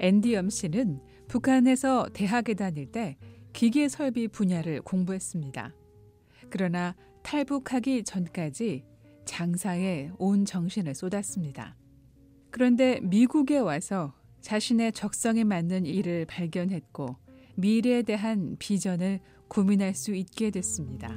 앤디엄 0.00 0.50
씨는 0.50 1.00
북한에서 1.28 2.08
대학에 2.12 2.54
다닐 2.54 2.90
때 2.90 3.16
기계 3.52 3.88
설비 3.88 4.28
분야를 4.28 4.80
공부했습니다. 4.82 5.74
그러나 6.48 6.94
탈북하기 7.22 8.04
전까지 8.04 8.84
장사에 9.26 10.10
온 10.18 10.44
정신을 10.44 10.94
쏟았습니다. 10.94 11.76
그런데 12.50 12.98
미국에 13.00 13.58
와서 13.58 14.14
자신의 14.40 14.92
적성에 14.92 15.44
맞는 15.44 15.86
일을 15.86 16.24
발견했고 16.24 17.16
미래에 17.56 18.02
대한 18.02 18.56
비전을 18.58 19.20
고민할 19.48 19.94
수 19.94 20.14
있게 20.14 20.50
됐습니다. 20.50 21.14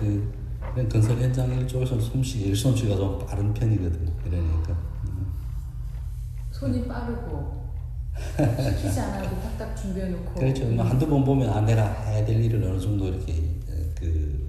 그 0.00 0.41
건설 0.74 1.18
현장 1.18 1.50
일쪽에서 1.52 2.00
솜씨 2.00 2.46
일솜씨가 2.46 2.96
좀 2.96 3.26
빠른 3.26 3.52
편이거든요. 3.52 4.12
그러니까 4.24 4.76
손이 6.50 6.86
빠르고 6.88 7.62
시키지 8.38 9.00
않아도 9.00 9.40
딱딱 9.40 9.76
준비해놓고 9.76 10.34
그렇죠. 10.34 10.66
뭐 10.68 10.84
한두 10.84 11.06
번 11.08 11.24
보면 11.24 11.50
아 11.50 11.60
내가 11.62 11.84
해야 12.04 12.24
될 12.24 12.42
일을 12.42 12.62
어느 12.64 12.80
정도 12.80 13.08
이렇게 13.08 13.34
그 13.94 14.48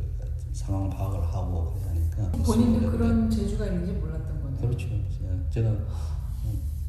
상황 0.54 0.90
파악을 0.90 1.22
하고 1.22 1.82
하니까 1.88 2.32
본인도 2.44 2.92
그런 2.92 3.30
재주가 3.30 3.66
있는지 3.66 3.94
몰랐던 3.94 4.42
거네요. 4.42 4.60
그렇죠. 4.60 4.88
제가 5.50 5.72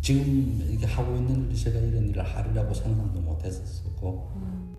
지금 0.01 0.61
이렇게 0.69 0.87
하고 0.87 1.17
있는 1.17 1.51
일 1.51 1.57
제가 1.57 1.79
이런 1.79 2.09
일을 2.09 2.23
하리라고 2.23 2.73
상상도 2.75 3.21
못 3.21 3.43
했었고. 3.45 4.33
음. 4.37 4.77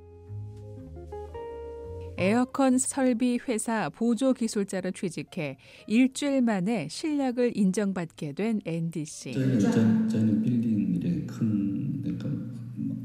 에어컨 2.17 2.77
설비 2.77 3.39
회사 3.47 3.89
보조 3.89 4.33
기술자로 4.33 4.91
취직해 4.91 5.57
일주일 5.87 6.41
만에 6.41 6.87
실력을 6.89 7.55
인정받게 7.55 8.33
된 8.33 8.61
앤디 8.65 9.05
씨. 9.05 9.33
저희는 9.33 9.59
저, 9.59 9.71
저희는 9.71 10.41
빌딩 10.41 10.95
이렇게 10.95 11.25
큰 11.25 12.01
그러니까 12.01 12.29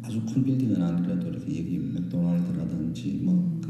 아주 0.03 0.21
큰 0.27 0.45
빌딩은 0.45 0.81
아니라도 0.83 1.29
이렇게 1.29 1.59
여기 1.59 1.79
맥도날드라든지 1.79 3.21
뭐 3.25 3.61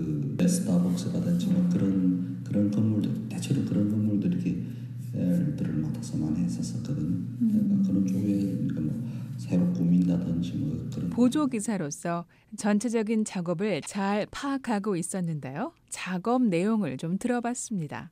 그 0.41 0.49
스타벅스라든지 0.49 1.49
뭐 1.49 1.69
그런 1.71 2.41
그런 2.45 2.71
건물들 2.71 3.29
대체로 3.29 3.63
그런 3.67 3.91
건물들 3.91 4.33
이렇게 4.33 4.63
들을 5.13 5.75
맡아서 5.75 6.17
많이 6.17 6.45
했었거든요. 6.45 7.19
그러니까 7.39 7.89
그런 7.89 8.07
쪽에 8.07 8.27
그러니까 8.67 8.81
뭐 8.81 9.09
새로 9.37 9.71
꾸민다든지 9.75 10.55
뭐 10.55 10.89
그런 10.95 11.11
보조 11.11 11.47
기사로서 11.47 12.25
전체적인 12.61 13.25
작업을 13.25 13.81
잘 13.87 14.27
파악하고 14.31 14.95
있었는데요. 14.95 15.73
작업 15.89 16.43
내용을 16.43 16.99
좀 16.99 17.17
들어봤습니다. 17.17 18.11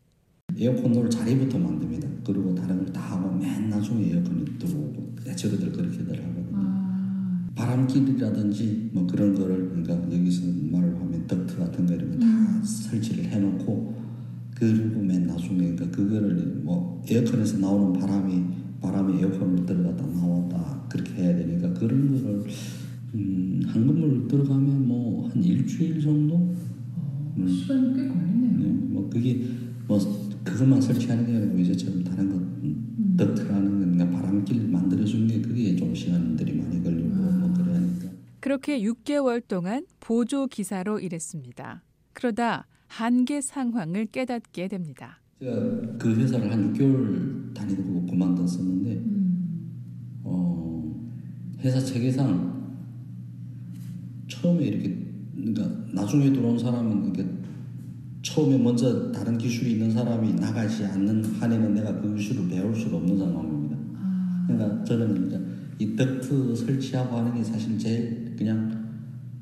에어컨 0.56 0.96
을 0.96 1.10
자리부터 1.10 1.58
만듭니다. 1.58 2.08
그리고 2.24 2.55
다른 2.55 2.78
걸 2.78 2.86
다 2.90 2.98
하고 2.98 3.36
맨 3.36 3.68
나중에 3.68 4.06
에어컨이 4.10 4.58
들어오고 4.58 5.16
대체로들 5.22 5.70
그렇게들 5.70 6.16
하거든요. 6.24 6.46
아. 6.55 7.50
바람길이라든지 7.56 8.88
뭐 8.94 9.06
그런 9.06 9.34
거를 9.34 9.68
그러니까 9.68 9.92
여기서 10.16 10.46
말을 10.70 10.96
하면 10.98 11.27
덕트 11.27 11.58
같은 11.58 11.84
거 11.86 11.92
이런 11.92 12.12
거다 12.12 12.24
음. 12.27 12.62
설치를 12.64 13.24
해놓고 13.27 14.02
그리고 14.55 15.02
맨 15.02 15.27
나중에 15.27 15.58
그러니까 15.74 15.90
그거를 15.90 16.60
뭐 16.64 17.02
에어컨에서 17.06 17.58
나오는 17.58 18.00
바람이 18.00 18.44
바람이 18.80 19.20
에어컨을 19.20 19.66
들어갔다 19.66 20.06
나왔다 20.06 20.86
그렇게 20.88 21.12
해야 21.22 21.36
되니까 21.36 21.70
그런 21.74 22.22
거를 22.22 22.46
음, 23.14 23.61
한 23.67 23.87
건물 23.87 24.28
들어가면 24.28 24.87
뭐 24.87 25.09
한 25.28 25.42
일주일 25.45 26.01
정도 26.01 26.34
어, 26.37 27.34
음. 27.37 27.47
시간이 27.48 27.95
꽤 27.95 28.09
걸리네요. 28.09 28.59
네, 28.59 28.69
뭐 28.89 29.09
그게 29.11 29.45
뭐 29.87 29.98
그것만 30.45 30.81
설치하는 30.81 31.27
게 31.27 31.36
아니고 31.36 31.59
이제처럼 31.59 32.03
다른 32.05 32.29
것 32.31 32.36
음. 32.36 33.14
덕트라는 33.17 33.98
건 33.98 34.11
바람길 34.11 34.69
만들어주는 34.69 35.27
게 35.29 35.41
그게 35.41 35.77
좀 35.77 35.95
시간들이 35.95 36.55
많이 36.57 36.83
걸리고 36.83 37.11
아. 37.14 37.36
뭐 37.39 37.52
그러니까 37.55 38.08
그렇게 38.41 38.80
6개월 38.80 39.47
동안 39.47 39.86
보조 40.01 40.47
기사로 40.47 40.98
일했습니다. 41.01 41.83
그러다 42.14 42.67
한계 42.86 43.41
상황을 43.41 44.07
깨닫게 44.07 44.68
됩니다. 44.68 45.20
제가 45.41 45.98
그 45.98 46.14
회사를 46.17 46.51
한 46.51 46.73
6개월 46.73 47.55
다니고 47.55 48.07
그만뒀었는데 48.07 48.91
음. 48.92 49.70
어, 50.24 51.08
회사 51.61 51.79
체계상 51.80 52.58
처음에 54.28 54.64
이렇게 54.66 54.96
그러니까 55.34 55.68
나중에 55.92 56.33
들어온 56.33 56.58
사람은 56.58 57.05
이렇게 57.05 57.27
처음에 58.22 58.58
먼저 58.58 59.11
다른 59.12 59.39
기술이 59.39 59.72
있는 59.72 59.90
사람이 59.90 60.34
나가지 60.34 60.84
않는 60.84 61.24
한에는 61.24 61.74
내가 61.74 62.00
그 62.00 62.14
기술을 62.14 62.48
배울 62.48 62.74
수 62.74 62.94
없는 62.94 63.17
상황입니다. 63.18 63.77
아. 63.96 64.44
그러니까 64.46 64.84
저는 64.84 65.27
이제 65.27 65.40
이 65.78 65.96
덕트 65.96 66.55
설치하고 66.55 67.17
하는 67.17 67.34
게 67.34 67.42
사실 67.42 67.78
제일 67.78 68.34
그냥 68.36 68.86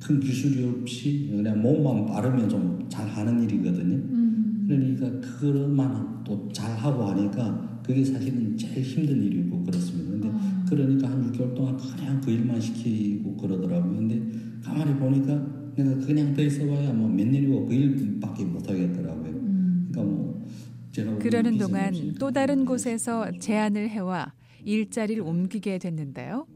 큰 0.00 0.20
기술이 0.20 0.64
없이 0.64 1.28
그냥 1.34 1.60
몸만 1.60 2.06
빠르면 2.06 2.48
좀 2.48 2.76
잘 2.88 3.08
하는 3.08 3.42
일이거든요. 3.42 3.96
음. 3.96 4.25
그러니까 4.66 5.20
그것만 5.20 6.24
또 6.24 6.48
잘 6.52 6.76
하고 6.76 7.04
하니까 7.04 7.80
그게 7.84 8.04
사실은 8.04 8.56
제일 8.56 8.82
힘든 8.82 9.22
일이고 9.22 9.62
그렇습니다. 9.64 10.10
근데 10.10 10.28
아. 10.32 10.64
그러니까 10.68 11.08
한 11.10 11.30
6개월 11.32 11.54
동안 11.54 11.76
그냥 11.76 12.20
그 12.20 12.30
일만 12.30 12.60
시키고 12.60 13.36
그러더라고요. 13.36 13.94
근데 13.96 14.20
가만히 14.62 14.94
보니까 14.96 15.34
내가 15.76 15.94
그냥 16.06 16.34
더 16.34 16.42
있어봐야 16.42 16.92
뭐 16.92 17.08
몇 17.08 17.26
년이고 17.26 17.66
그 17.66 17.74
일밖에 17.74 18.44
못 18.44 18.68
하겠더라고요. 18.68 19.30
음. 19.30 19.88
그러니까 19.92 20.14
뭐 20.14 20.46
제가 20.92 21.18
그러는 21.18 21.58
동안 21.58 22.14
또 22.18 22.30
다른 22.32 22.64
곳에서 22.64 23.30
제안을 23.38 23.88
해와 23.90 24.32
일자리를 24.64 25.22
옮기게 25.22 25.78
됐는데요. 25.78 26.46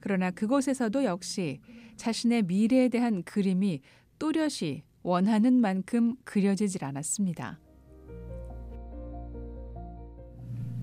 그러나 0.00 0.30
그곳에서도 0.30 1.04
역시 1.04 1.60
자신의 1.96 2.42
미래에 2.42 2.88
대한 2.90 3.22
그림이 3.22 3.80
또렷이 4.18 4.82
원하는 5.04 5.60
만큼 5.60 6.14
그려지질 6.24 6.82
않았습니다. 6.82 7.60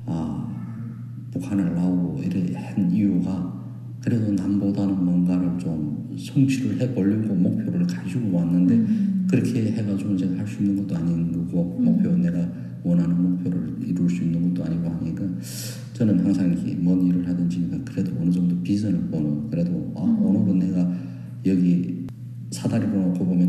아, 0.05 1.27
북한을 1.31 1.73
나오고 1.73 2.21
이래 2.21 2.53
한 2.55 2.91
이유가 2.91 3.59
그래도 3.99 4.31
남보다는 4.31 5.03
뭔가를 5.03 5.57
좀 5.57 6.15
성취를 6.17 6.79
해보려고 6.81 7.33
목표를 7.33 7.87
가지고 7.87 8.37
왔는데 8.37 8.75
음. 8.75 9.27
그렇게 9.29 9.71
해가지고 9.71 10.15
제가 10.15 10.37
할 10.37 10.47
수 10.47 10.61
있는 10.61 10.85
것도 10.87 10.97
아닌 10.99 11.31
거고 11.31 11.77
음. 11.79 11.85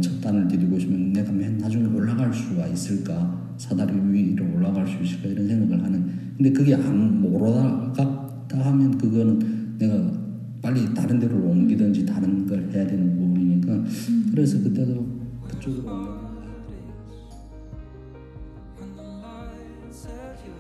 첫 0.02 0.20
단을 0.20 0.48
디디고 0.48 0.76
있으면 0.76 1.12
내가 1.12 1.32
맨 1.32 1.56
나중에 1.56 1.86
올라갈 1.86 2.32
수가 2.34 2.66
있을까? 2.66 3.54
사다리 3.56 3.94
위로 3.94 4.44
올라갈 4.56 4.86
수 4.86 5.02
있을까? 5.02 5.28
이런 5.28 5.48
생각을 5.48 5.84
하는. 5.84 6.34
근데 6.36 6.52
그게 6.52 6.74
안 6.74 7.24
올라갔다 7.24 8.32
하면 8.50 8.98
그거는 8.98 9.78
내가 9.78 10.12
빨리 10.60 10.92
다른 10.92 11.18
데로 11.18 11.36
옮기든지 11.36 12.04
다른 12.04 12.46
걸 12.46 12.70
해야 12.72 12.86
되는 12.86 13.16
부분이니까. 13.16 13.72
음. 13.72 14.28
그래서 14.30 14.62
그때도 14.62 15.06
그쪽으로 15.48 16.32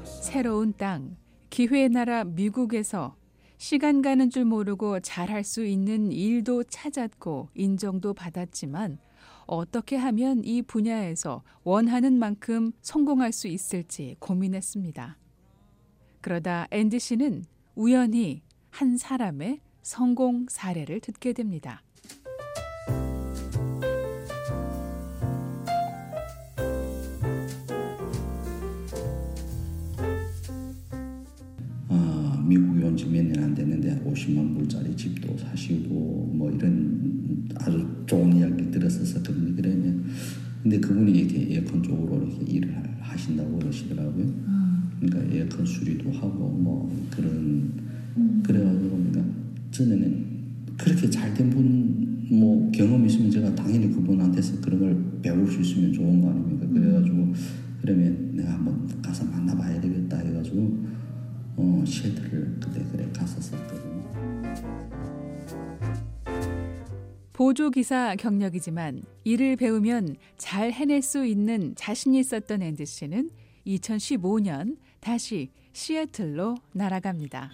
새로운 0.04 0.72
땅, 0.78 1.16
기회의 1.50 1.88
나라 1.90 2.24
미국에서 2.24 3.16
시간 3.58 4.02
가는 4.02 4.30
줄 4.30 4.44
모르고 4.44 5.00
잘할 5.00 5.44
수 5.44 5.64
있는 5.64 6.10
일도 6.10 6.64
찾았고 6.64 7.50
인정도 7.54 8.14
받았지만 8.14 8.98
어떻게 9.56 9.96
하면 9.96 10.42
이 10.44 10.62
분야에서 10.62 11.42
원하는 11.62 12.18
만큼 12.18 12.72
성공할 12.80 13.32
수 13.32 13.48
있을지 13.48 14.16
고민했습니다. 14.18 15.18
그러다 16.22 16.68
앤디 16.70 16.98
씨는 16.98 17.44
우연히 17.74 18.40
한 18.70 18.96
사람의 18.96 19.60
성공 19.82 20.46
사례를 20.48 21.00
듣게 21.00 21.34
됩니다. 21.34 21.82
미국에 32.48 32.84
온 32.84 32.96
지 32.96 33.06
몇 33.08 33.24
년 33.24 33.42
안 33.44 33.54
됐는데 33.54 34.02
50만 34.04 34.54
불짜리 34.56 34.94
집도 34.96 35.36
사시고 35.38 36.30
뭐 36.34 36.50
이런 36.50 37.48
아주 37.56 37.86
좋은 38.06 38.36
이야기 38.36 38.70
들었어서 38.70 39.22
근데 40.72 40.88
그분이 40.88 41.12
이렇게 41.12 41.54
에어컨 41.54 41.82
쪽으로 41.82 42.26
이렇게 42.26 42.50
일을 42.50 42.74
하신다고 43.00 43.58
그러시더라고요. 43.58 44.26
그러니까 45.00 45.34
에어컨 45.36 45.66
수리도 45.66 46.10
하고 46.12 46.48
뭐 46.48 46.90
그런 47.10 47.70
그래가지고 48.42 48.88
그러니까 48.88 49.22
저는 49.70 50.24
그렇게 50.78 51.10
잘 51.10 51.34
된 51.34 51.50
분 51.50 52.12
뭐 52.32 52.70
경험 52.72 53.04
있으면 53.04 53.30
제가 53.30 53.54
당연히 53.54 53.90
그분한테서 53.90 54.62
그런 54.62 54.80
걸 54.80 55.04
배울 55.20 55.46
수 55.46 55.60
있으면 55.60 55.92
좋은 55.92 56.21
보조기사 67.52 68.16
경력이지만 68.18 69.02
일을 69.24 69.56
배우면 69.56 70.16
잘 70.38 70.72
해낼 70.72 71.02
수 71.02 71.26
있는 71.26 71.74
자신이 71.74 72.18
있었던 72.18 72.62
앤디 72.62 72.82
씨는 72.86 73.30
2015년 73.66 74.78
다시 75.00 75.50
시애틀로 75.74 76.54
날아갑니다. 76.72 77.50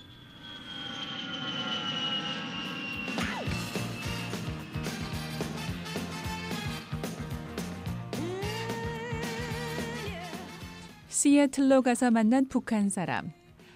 시애틀로 11.08 11.82
가서 11.82 12.12
만난 12.12 12.46
북한 12.46 12.88
사람. 12.88 13.32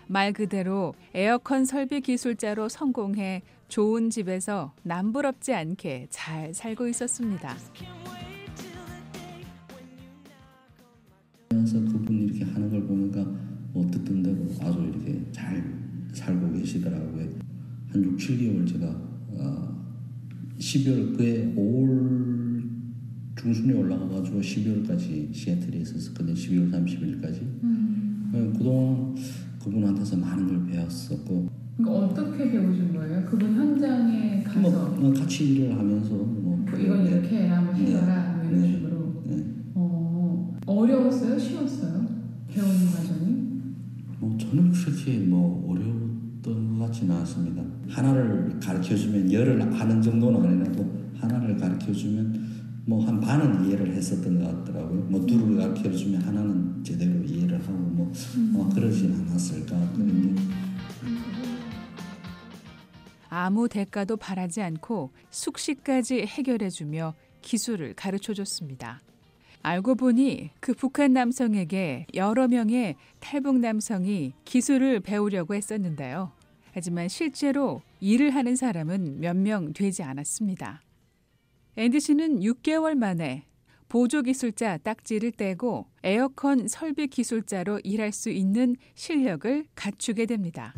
말 0.06 0.32
그대로 0.32 0.94
에어컨 1.14 1.64
설비 1.64 2.00
기술자로 2.00 2.68
성공해 2.68 3.42
좋은 3.68 4.10
집에서 4.10 4.72
남부럽지 4.82 5.54
않게 5.54 6.08
잘 6.10 6.52
살고 6.52 6.88
있었습니다. 6.88 7.56
그래서 11.48 11.80
그분이 11.80 12.24
이렇게 12.24 12.44
하는 12.44 12.70
걸 12.70 12.82
보니까 12.86 13.24
뭐 13.72 13.86
듣던 13.90 14.22
대로 14.22 14.36
아주 14.60 14.80
이렇게 14.80 15.22
잘 15.32 15.62
살고 16.12 16.52
계시더라고요. 16.52 17.28
한 17.90 18.04
6, 18.04 18.16
7개월 18.16 18.70
제가 18.70 18.86
어, 18.86 19.82
12월 20.58 21.16
그해 21.16 21.54
5월 21.54 22.62
중순에 23.36 23.72
올라가가지고 23.74 24.40
12월까지 24.40 25.32
시애틀에 25.34 25.78
있었거든요. 25.78 26.34
12월 26.34 26.70
30일까지. 26.70 27.40
음. 27.62 28.54
그동안 28.56 29.14
그분한테서 29.62 30.16
많은 30.16 30.46
걸 30.48 30.66
배웠었고 30.66 31.48
그러니까 31.76 32.04
어떻게 32.06 32.50
배우신 32.50 32.92
거예요? 32.94 33.24
그분 33.24 33.54
현장에 33.54 34.42
가서 34.42 34.90
뭐 34.98 35.12
같이 35.12 35.54
일을 35.54 35.78
하면서 35.78 36.10
뭐뭐 36.14 36.64
이건 36.78 37.06
이렇게 37.06 37.44
해라, 37.44 37.60
뭐 37.62 37.74
네. 37.74 37.90
뭐 37.92 38.44
이런 38.50 38.60
네. 38.60 38.72
식으로 38.72 39.22
네. 39.26 39.44
어, 39.74 40.54
어려웠어요? 40.66 41.38
쉬웠어요? 41.38 42.06
배우는 42.48 42.86
과정이? 42.94 43.36
뭐 44.20 44.36
저는 44.38 44.70
그렇게 44.70 45.18
뭐 45.20 45.66
어려웠던 45.70 46.78
것 46.78 46.86
같지는 46.86 47.16
않습니다. 47.16 47.62
하나를 47.88 48.58
가르쳐 48.62 48.94
주면 48.94 49.32
열을 49.32 49.60
아는 49.62 50.02
정도는 50.02 50.44
아니라도 50.44 50.86
하나를 51.16 51.56
가르쳐 51.56 51.92
주면 51.92 52.52
뭐 52.84 53.04
한 53.06 53.20
반은 53.20 53.64
이해를 53.66 53.92
했었던 53.94 54.38
것 54.38 54.64
같더라고요. 54.64 55.06
뭐 55.08 55.24
둘을 55.24 55.56
가르쳐 55.56 55.90
주면 55.90 56.20
하나는 56.22 56.82
제대로 56.82 57.22
이해를 57.24 57.41
하고 57.62 57.72
뭐, 57.72 58.12
뭐 58.52 58.68
그러진 58.74 59.14
않았을까 59.28 59.76
그런데 59.94 60.40
아무 63.28 63.68
대가도 63.68 64.16
바라지 64.18 64.60
않고 64.60 65.10
숙식까지 65.30 66.22
해결해주며 66.26 67.14
기술을 67.40 67.94
가르쳐줬습니다. 67.94 69.00
알고 69.62 69.94
보니 69.94 70.50
그 70.60 70.74
북한 70.74 71.12
남성에게 71.12 72.06
여러 72.14 72.48
명의 72.48 72.96
탈북 73.20 73.58
남성이 73.58 74.34
기술을 74.44 75.00
배우려고 75.00 75.54
했었는데요. 75.54 76.32
하지만 76.74 77.08
실제로 77.08 77.80
일을 78.00 78.34
하는 78.34 78.56
사람은 78.56 79.20
몇 79.20 79.36
명 79.36 79.72
되지 79.72 80.02
않았습니다. 80.02 80.82
앤디 81.76 82.00
씨는 82.00 82.40
6개월 82.40 82.94
만에 82.94 83.44
보조기술자 83.92 84.78
딱지를 84.78 85.32
떼고 85.32 85.86
에어컨 86.02 86.66
설비 86.66 87.08
기술자로 87.08 87.80
일할 87.84 88.10
수 88.10 88.30
있는 88.30 88.74
실력을 88.94 89.66
갖추게 89.74 90.24
됩니다. 90.24 90.74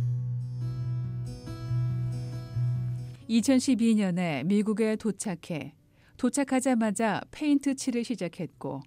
2012년에 3.30 4.44
미국에 4.46 4.96
도착해 4.96 5.74
도착하자마자 6.16 7.20
페인트 7.30 7.76
칠을 7.76 8.02
시작했고 8.02 8.82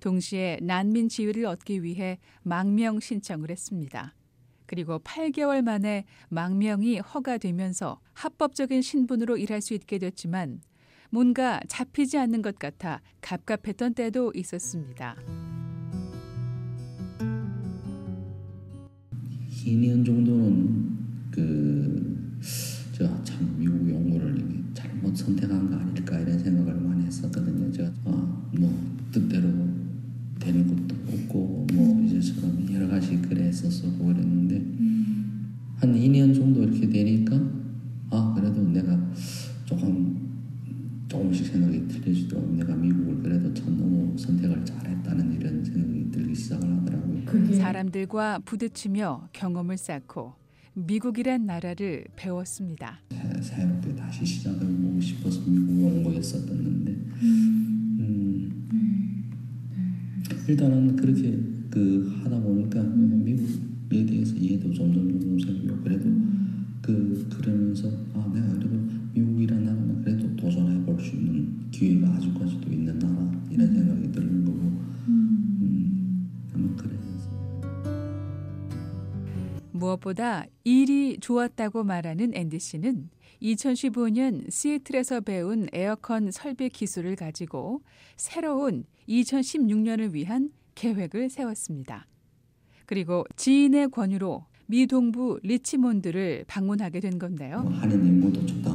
동시에 0.00 0.58
난민 0.60 1.08
지위를 1.08 1.46
얻기 1.46 1.82
위해 1.82 2.18
망명 2.42 3.00
신청을 3.00 3.48
했습니다. 3.48 4.14
그리고 4.66 4.98
8개월 4.98 5.62
만에 5.62 6.04
망명이 6.28 6.98
허가되면서 6.98 7.98
합법적인 8.12 8.82
신분으로 8.82 9.38
일할 9.38 9.62
수 9.62 9.72
있게 9.72 9.96
됐지만 9.96 10.60
뭔가 11.10 11.60
잡히지 11.68 12.18
않는 12.18 12.42
것 12.42 12.58
같아 12.58 13.00
갑갑했던 13.20 13.94
때도 13.94 14.32
있었습니다. 14.34 15.16
2년 19.64 20.04
정도는 20.04 20.98
그 21.30 22.40
제가 22.92 23.22
참 23.24 23.56
거를 24.10 24.38
이게 24.38 24.62
잘못 24.74 25.16
선택한 25.16 25.70
거 25.70 25.76
아닐까 25.76 26.18
이런 26.18 26.38
생각을 26.38 26.74
많이 26.80 27.04
했었거든요. 27.06 27.70
제가 27.72 27.92
아 28.06 28.40
뭐 28.52 28.68
뜻대로 29.12 29.48
되는 30.38 30.66
것도 30.66 30.96
없고 31.08 31.66
뭐 31.72 32.02
이제처럼 32.04 32.66
여러 32.72 32.88
가지 32.88 33.16
그랬었었고 33.22 34.06
그랬 34.06 34.26
사람들과 47.90 48.38
부딪히며 48.44 49.28
경험을 49.32 49.76
쌓고 49.76 50.34
미국이란 50.74 51.46
나라를 51.46 52.04
배웠습니다. 52.16 53.00
새- 53.10 53.42
새롭게 53.42 53.94
다시 53.96 54.24
시작을 54.24 54.60
보고 54.60 55.00
싶어서 55.00 55.40
미국에 55.46 55.82
온 55.84 56.02
거였었는데. 56.04 56.92
음, 57.22 58.50
일단은 60.48 60.94
그렇게 60.96 61.36
그 61.68 62.20
하다 62.22 62.40
보니까 62.40 62.80
미국에 62.82 64.06
대해서 64.06 64.34
이해도 64.36 64.72
점점 64.72 65.10
점점 65.10 65.38
생기고 65.38 65.76
그래도 65.82 66.08
무엇보다 80.00 80.46
일이 80.64 81.18
좋았다고 81.20 81.84
말하는 81.84 82.34
앤디 82.34 82.58
씨는 82.58 83.10
2015년 83.42 84.50
시애틀에서 84.50 85.20
배운 85.20 85.68
에어컨 85.72 86.30
설비 86.30 86.68
기술을 86.68 87.16
가지고 87.16 87.82
새로운 88.16 88.84
2016년을 89.08 90.12
위한 90.12 90.50
계획을 90.74 91.30
세웠습니다. 91.30 92.06
그리고 92.86 93.24
지인의 93.36 93.90
권유로 93.90 94.44
미 94.66 94.86
동부 94.86 95.40
리치몬드를 95.42 96.44
방문하게 96.46 97.00
된 97.00 97.18
건데요. 97.18 97.62
뭐 97.62 97.72
한인 97.72 98.06
인구도 98.06 98.44
적당 98.46 98.69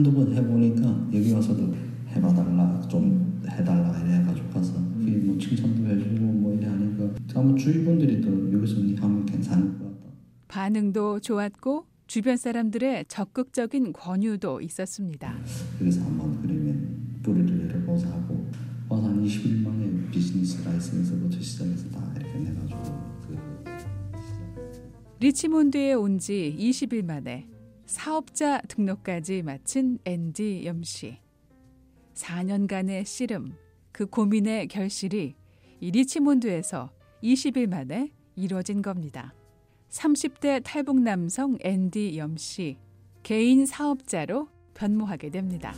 한두 0.00 0.12
번 0.14 0.32
해보니까 0.34 1.08
여기 1.12 1.30
와서도 1.32 1.74
해봐달라 2.08 2.80
좀 2.88 3.42
해달라 3.46 3.98
이래가지고 4.00 4.48
가서 4.48 4.72
그게 4.98 5.10
뭐 5.18 5.36
칭찬도 5.36 5.86
해주고 5.86 6.24
뭐 6.24 6.54
이래 6.54 6.66
하니까 6.68 7.10
아마 7.34 7.54
주위 7.54 7.84
분들이 7.84 8.18
또 8.22 8.50
여기서 8.50 8.80
니 8.80 8.94
하면 8.96 9.26
괜찮을 9.26 9.78
것 9.78 9.84
같다. 9.84 10.10
반응도 10.48 11.20
좋았고 11.20 11.84
주변 12.06 12.38
사람들의 12.38 13.04
적극적인 13.08 13.92
권유도 13.92 14.62
있었습니다. 14.62 15.34
그래서 15.78 16.02
한번 16.02 16.40
그러면 16.40 17.18
뿌리를 17.22 17.68
내려보자 17.68 18.08
하고 18.10 18.48
와서 18.88 19.06
한 19.06 19.22
20일 19.22 19.62
만에 19.62 20.10
비즈니스 20.10 20.64
라이센스부터 20.66 21.38
시작해서 21.42 21.90
다 21.90 22.10
이렇게 22.16 22.38
내가지고 22.38 22.80
그 23.28 23.36
리치몬드에 25.20 25.92
온 25.92 26.18
지 26.18 26.56
20일 26.58 27.04
만에 27.04 27.46
사업자 27.90 28.60
등록까지 28.68 29.42
마친 29.42 29.98
앤디 30.04 30.64
염씨. 30.64 31.18
4년간의 32.14 33.04
씨름, 33.04 33.56
그 33.90 34.06
고민의 34.06 34.68
결실이 34.68 35.34
이 35.80 35.90
리치몬드에서 35.90 36.92
20일 37.20 37.66
만에 37.66 38.12
이루어진 38.36 38.80
겁니다. 38.80 39.34
30대 39.88 40.62
탈북 40.62 41.00
남성 41.00 41.58
앤디 41.62 42.16
염씨. 42.16 42.78
개인 43.24 43.66
사업자로 43.66 44.46
변모하게 44.74 45.30
됩니다. 45.30 45.74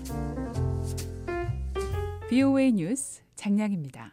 VOA 2.29 2.73
뉴스 2.73 3.23
장양희입니다. 3.37 4.01